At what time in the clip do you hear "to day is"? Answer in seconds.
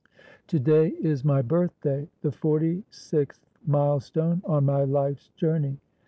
0.47-1.23